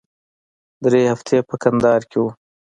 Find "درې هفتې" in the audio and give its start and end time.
0.83-1.37